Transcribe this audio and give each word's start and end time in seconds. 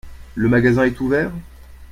Le 0.33 0.49
magasin 0.49 0.83
est 0.85 0.99
ouvert? 0.99 1.29